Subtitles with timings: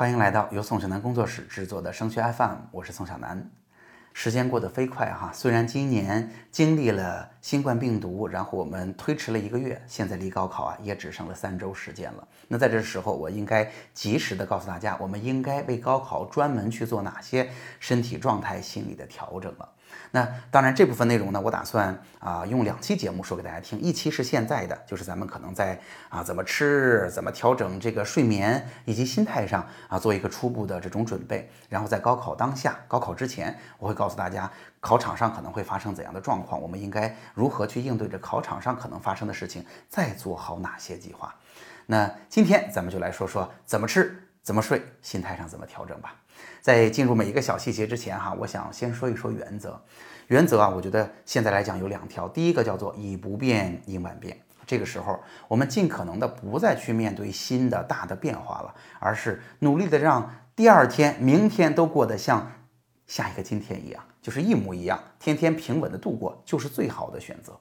[0.00, 3.50] 欢迎来到由宋小南工作室制作的升学 FM，我是宋小南。
[4.14, 12.26] 时间过得飞快哈，虽然今年经历了新冠病毒，然后我们推迟了一个月，现在离高考啊也只剩了三周时间了。
[12.48, 19.68] 那在这时候，我应该及时的告诉大家，我们应该为高考专门去做哪些身体状态、心理的调整了。
[20.12, 23.78] 那当然，这部分内容呢，我打算啊用两期节目说给大家听。
[23.80, 31.48] 一期是现在的，就是咱们可能在啊怎么吃、怎么调整这个睡眠以及心态上啊做一个初步的这种准备。
[31.68, 41.34] 然后在高考当下、高考之前，我会告诉大家考场上可能会发生怎样的状况，我们应该如何去应对这考场上可能发生的事情，再做好哪些计划。
[41.86, 46.14] 那今天咱们就来说说怎么吃、怎么睡，心态上怎么调整吧。
[46.60, 49.80] 在进入每一个小细节之前，哈，我想先说一说原则。
[50.28, 52.28] 原则啊，我觉得现在来讲有两条。
[52.28, 54.40] 第一个叫做以不变应万变。
[54.66, 55.18] 这个时候，
[55.48, 62.52] 我们尽可能的不再去面对新的大的变化了，而是努力的让第二天、明天都过得像
[63.06, 67.58] 下一个今天一样，就是一模一样，天天平稳的度过，就是最好的选择。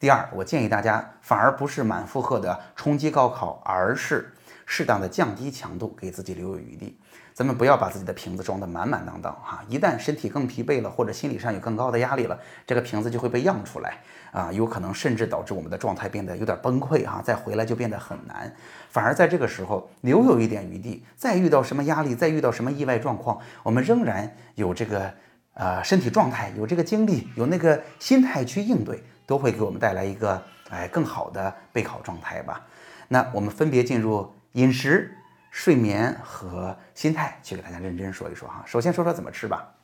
[0.00, 4.32] 第二，我建议大家反而不是满负荷的冲击高考，而是
[4.70, 6.94] 适当的降低强度，给自己留有余地。
[7.32, 13.98] 咱们不要把自己的瓶子装得满满当当哈，一旦身体更疲惫了，或者心理上有更高的压力了，这个瓶子就会被漾出来
[14.30, 18.54] 啊，有可能甚至导致我们的状态变得有点崩溃哈，再回来就变得很难。
[18.90, 25.10] 反而在这个时候留有一点余地，再遇到什么压力，再遇到什么意外状况，我们仍然有这个
[25.54, 32.66] 呃身体状态，有这个精力，有那个心态去应对，都会给我们带来一个哎更好的备考状态吧。
[33.06, 35.14] 那我们分别进入饮食。
[35.50, 38.62] 睡眠和心态，去给大家认真说一说哈。
[38.66, 39.77] 首先说说怎么吃吧。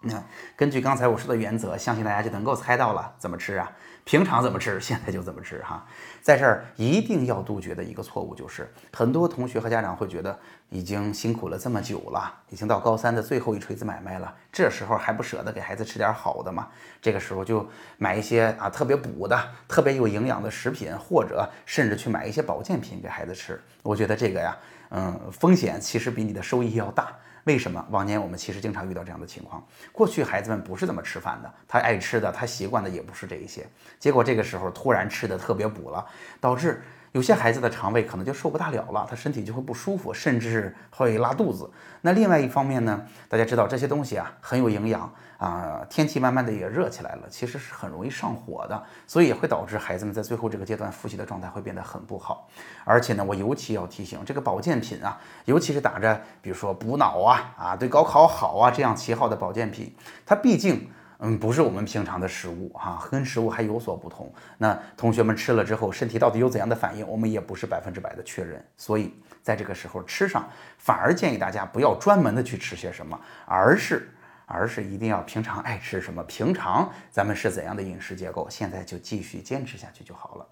[0.00, 0.22] 那
[0.54, 3.70] 根据刚才我说的原则，相信大家就能够猜到了怎么吃啊。
[4.04, 5.84] 平常怎么吃，现在就怎么吃哈。
[6.22, 10.38] 在这儿一定要杜绝的一个错误就是，很多同学和家长会觉得，
[10.70, 16.68] 已经辛苦了这么久了，已经到高三的最后一锤子买卖了，这时候还不舍得给孩子吃点好的吗？
[17.02, 23.60] 这个时候就买一些啊特别补的、特别有营养的食品，或者甚至去买一些保健品给孩子吃。
[23.82, 24.56] 我觉得这个呀。
[24.90, 27.12] 嗯，风险其实比你的收益要大。
[27.48, 27.82] 为什么？
[27.88, 29.66] 往年我们其实经常遇到这样的情况。
[29.90, 33.66] 过去孩子们不是这么吃饭的，他爱吃的，他习惯的也不是这一些。
[33.98, 36.06] 结果这个时候突然吃的特别补了，
[36.42, 36.82] 导致。
[37.12, 41.70] 有些孩子的肠胃可能就受不大了了，他身体就会不舒服，甚至会拉肚子。
[42.02, 52.48] 那另外一方面呢，大家知道这些东西啊很有营养啊，天气慢慢的也热起来了，其实是很容易上火的，所以也会导致孩子们在最后这个阶段复习的状态会变得很不好。
[52.84, 59.94] 而且呢，我尤其要提醒这个保健品啊，尤其是打着比如说补脑啊啊对高考好啊这样旗号的保健品，
[60.26, 60.88] 它毕竟。
[61.20, 64.32] 嗯，不是我们平常的食物哈，跟食物还有所不同。
[64.56, 68.64] 那同学们吃了之后，身体到底有怎样的反应，我们也不是百分之百的确认。
[68.76, 69.12] 所以
[69.42, 70.48] 在这个时候吃上，
[70.78, 74.08] 反而建议大家不要专门的去吃些什么，而是
[74.46, 80.46] 而是一定要平常爱吃什么，平常咱们是怎样的饮食结构，现在就继续坚持下去就好了。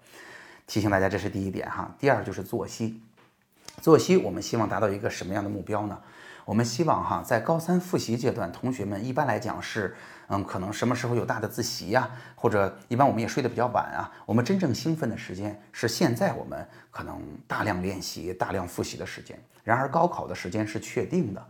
[0.65, 1.89] 提醒大家，这是第一点哈。
[1.97, 3.01] 第二就是作息，
[3.81, 5.97] 作息我们希望达到一个什么样的目标呢？
[6.47, 9.93] 我们希望哈，在高三复习阶段，同学们一般来讲是，
[10.29, 14.09] 嗯，可能什么时候有大的自习呀，或者一般我们也睡得比较晚啊。
[14.25, 19.37] 我们真正兴奋的时间是现在我们可能大量练习、大量复习的时间。
[19.61, 21.45] 然而高考的时间是确定的，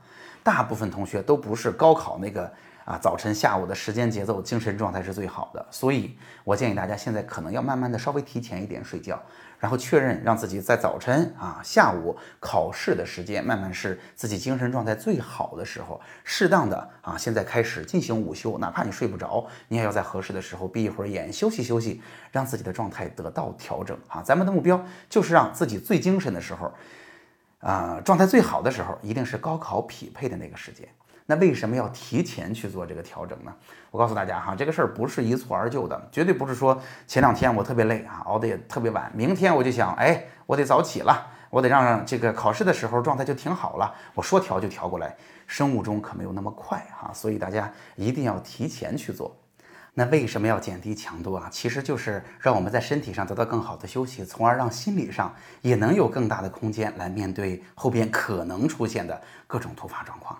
[0.48, 2.50] 大部分同学都不是高考那个。
[2.88, 9.22] 啊，早晨、下午的时间节奏，精神状态是最好的，所以我建议大家现在可能要慢慢的稍微提前一点睡觉，
[9.60, 24.24] 然后确认让自己在早晨啊、下午考试的时间，慢慢是自己精神状态最好的时候，适当的啊，现在开始进行午休，哪怕你睡不着，你也要在合适的时候闭一会儿眼，休息休息，让自己的状态得到调整啊。
[24.24, 26.72] 咱们的目标就是让自己最精神的时候，
[27.60, 30.88] 啊，状态最好的时候，一定是高考匹配的那个时间。
[31.26, 33.54] 那为什么要提前去做这个调整呢？
[33.92, 45.14] 我告诉大家哈，这个事儿不是一蹴而就的，绝对不是说前两天我特别累啊，熬得也特别晚，明天我就想，哎，我得早起了，我得让这个考试的时候状态就挺好了，我说调就调过来。
[45.46, 49.36] 生物钟可没有那么快哈，所以大家一定要提前去做。
[50.00, 51.50] 那为什么要减低强度啊？
[51.52, 55.34] 其实就是让我们在身体上得到更好的休息，从而让心理上
[55.64, 60.40] 也能有更大的空间来面对后边可能出现的各种突发状况。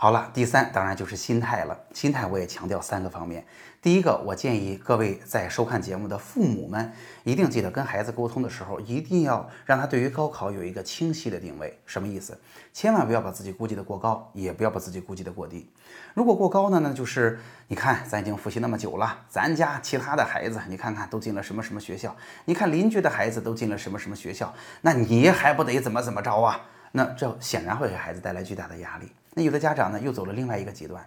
[0.00, 1.76] 好了，第三当然就是心态了。
[1.92, 3.44] 心态我也强调三个方面。
[3.82, 6.92] 第一个，我建议各位在收看节目的父母们，
[7.24, 11.76] 一定记得跟孩子沟通的时候，一定要让他对于高考有一个清晰的定位。
[11.84, 12.38] 什么意思？
[12.72, 15.68] 千万不要把自己估计的过高，也不要把自己估计的过低。
[16.14, 26.60] 如果过高呢，那就是你看咱已经复习那么久了，咱家其他的孩子，你看看都进了什么什么学校，你看邻居的孩子都进了什么什么学校，那你还不得怎么怎么着啊？
[26.92, 29.10] 那这显然会给孩子带来巨大的压力。
[29.38, 31.00] 那有的家长呢，又走了另外一个极端，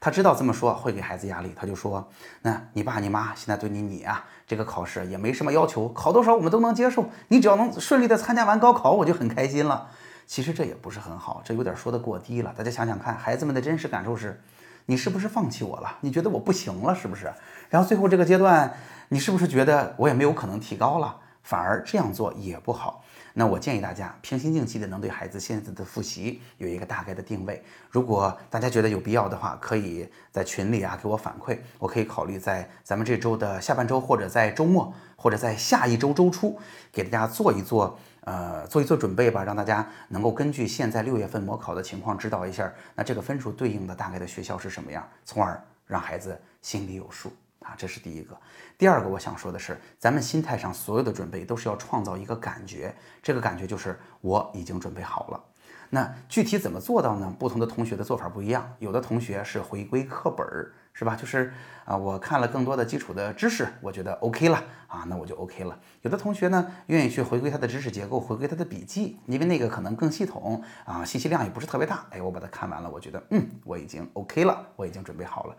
[0.00, 2.04] 他知道这么说会给孩子压力，他就说：
[2.42, 9.88] 那你爸你妈现在对你你啊，这个考试也没什么要求，考多少我们都能接受，你只要能顺利的参加完高考，我就很开心了。
[10.26, 12.52] 其实这也不是很好，这有点说的过低了。
[12.58, 14.42] 大家想想看，孩子们的真实感受是：
[14.86, 15.98] 你是不是放弃我了？
[16.00, 17.32] 你觉得我不行了，是不是？
[17.70, 18.74] 然后最后这个阶段，
[19.10, 21.20] 你是不是觉得我也没有可能提高了？
[21.44, 23.04] 反而这样做也不好。
[23.38, 27.62] 那我建议大家平心静气的，能对孩子现在的复习有一个大概的定位。
[27.90, 36.58] 如果大家觉得有必要的话，可以在群里啊给我反馈，我可以考虑在咱们这周的下半周，或者在周末，或者在下一周周初，
[36.90, 47.30] 给大家做一做，呃，做一做准备吧，让大家能够根据现在六月份模考的情况，指导一下，那这个分数对应的大概的学校是什么样，从而让孩子心里有数。
[47.66, 48.36] 啊，这是第一个。
[48.78, 55.44] 第二个，我想说的是，咱们心态上所有的准备都是要创造一个感觉，这个感觉就是我已经准备好了。
[55.90, 57.34] 那具体怎么做到呢？
[57.38, 60.72] 不同的同学的做法不一样，有的同学是回归课本儿。
[60.98, 61.14] 是吧？
[61.14, 61.52] 就是
[61.84, 65.78] 啊，我看了更多的基础的知识，我觉得 OK 了啊，那我就 OK 了。
[66.00, 72.06] 有的同学呢，愿意去回归他的知识结构，回归他的笔记，因为那个可能更系统啊，信息量也不是特别大。
[72.10, 75.56] 哎，我把它看完了，我觉得嗯，我已经 OK 了，我已经准备好了。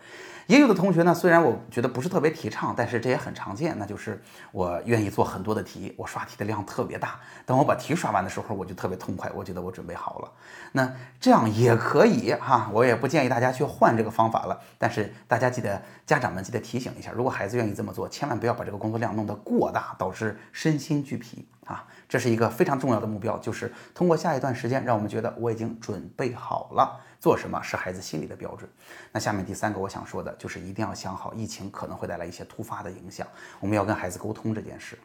[0.48, 4.20] 也有的同学呢，虽然我觉得不是特别提倡，但是这也很常见，那就是
[4.52, 7.20] 我愿意做很多的题，我刷题的量特别大。
[7.46, 10.32] 等我把题刷完的时候，我就特别痛快，我觉得我准备好了。
[10.72, 15.14] 那这样也可以哈，我也不建议大家去换这个方法了，但是。
[15.28, 21.86] 大家记得，家长们记得提醒一下，如果孩子愿意这么做，千万不要把这个工作量弄得过大，导致身心俱疲啊！
[22.08, 28.70] 这是一个非常重要的目标，就是通过下一段时间，让我们觉得我已经准备好了，做什么是孩子心里的标准。
[29.12, 33.28] 那下面第三个我想说的就是，一定要想好疫情可能会带来一些突发的影响，
[33.60, 34.98] 我们要跟孩子沟通这件事。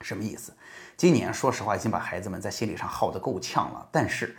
[0.00, 0.52] 什么意思？
[0.96, 4.34] 今年说实话已经把孩子们在心理上耗得够呛了，但是。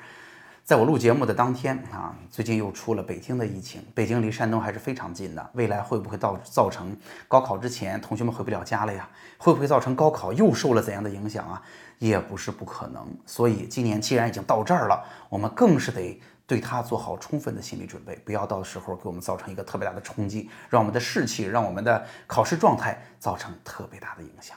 [0.63, 3.85] 在我录节目的当天啊，最近又出了北京的疫情。
[3.93, 6.95] 北京离山东还是非常近的，未来会不会造造成
[7.27, 9.09] 高考之前同学们回不了家了呀？
[9.37, 11.61] 会不会造成高考又受了怎样的影响啊？
[11.99, 13.05] 也不是不可能。
[13.25, 16.17] 所以今年既然已经到这儿了，我们更是得
[16.47, 24.55] 对他做好充分的心理准备，不要到时候给我们造成一个特别大的冲击，让我们的士气，让我们的考试状态造成特别大的影响。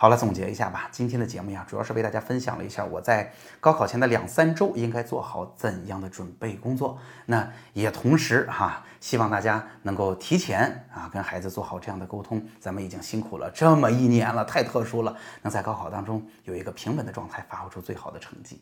[0.00, 0.88] 好了，总结一下吧。
[0.90, 3.30] 今天的节目呀，主要是为大家分享了一下我在
[3.60, 6.96] 高考前的两三周应该做好怎样的准备工作。
[7.26, 12.42] 那也同时哈，希望大家能够提前啊跟孩子做好这样的沟通。
[12.58, 18.58] 咱们已经辛苦了这么一年了，太特殊了，能在高考当中有一个平稳的状态，发挥出最好的成绩。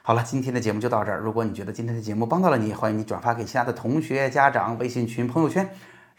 [0.00, 1.18] 好了，今天的节目就到这儿。
[1.18, 5.68] 如果你觉得今天的节目帮到了你，欢迎你转发给其他的同学、家长、微信群、朋友圈。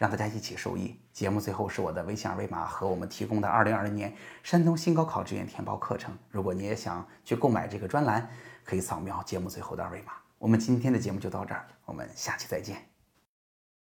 [0.02, 0.98] 让大家一起受益。
[1.12, 4.12] 节目最后是我的微信二维码和我们提供的二零二零年
[4.42, 6.12] 山东新高考志愿填报课程。
[6.28, 8.28] 如果你也想去购买这个专栏，
[8.64, 10.14] 可以扫描节目最后的二维码。
[10.38, 12.91] 我们今天的节目就到这儿，我们下期再见。